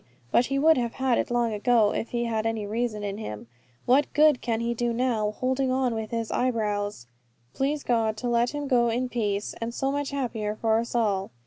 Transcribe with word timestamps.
But 0.31 0.47
he 0.47 0.57
would 0.57 0.77
have 0.79 0.93
had 0.93 1.19
it 1.19 1.29
long 1.29 1.53
ago, 1.53 1.91
if 1.93 2.09
he 2.09 2.25
had 2.25 2.47
any 2.47 2.65
reason 2.65 3.03
in 3.03 3.19
him. 3.19 3.45
What 3.85 4.11
good 4.13 4.41
can 4.41 4.59
he 4.59 4.73
do 4.73 4.91
now, 4.93 5.29
holding 5.29 5.69
on 5.69 5.93
with 5.93 6.09
his 6.09 6.31
eyebrows? 6.31 7.05
Please 7.53 7.83
God 7.83 8.17
to 8.17 8.27
let 8.27 8.49
him 8.49 8.67
go 8.67 8.89
in 8.89 9.09
peace; 9.09 9.53
and 9.61 9.75
so 9.75 9.91
much 9.91 10.09
happier 10.09 10.55
for 10.55 10.79
us 10.79 10.95
all." 10.95 11.29